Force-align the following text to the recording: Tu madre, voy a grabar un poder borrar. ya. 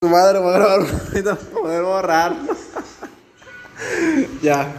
Tu 0.00 0.08
madre, 0.08 0.38
voy 0.38 0.54
a 0.54 0.58
grabar 0.58 0.78
un 0.78 0.86
poder 1.52 1.82
borrar. 1.82 2.36
ya. 4.42 4.72